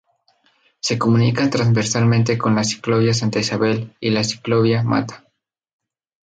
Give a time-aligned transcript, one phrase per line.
[0.79, 5.25] Se comunica transversalmente con la ciclovía Santa Isabel y la Ciclovía Matta.